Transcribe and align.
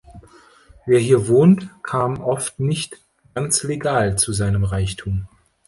Wer 0.87 0.99
hier 0.99 1.27
wohnt, 1.27 1.69
kam 1.83 2.21
oft 2.21 2.59
nicht 2.59 2.97
ganz 3.35 3.61
legal 3.61 4.17
zu 4.17 4.33
seinem 4.33 4.63
Reichtum. 4.63 5.27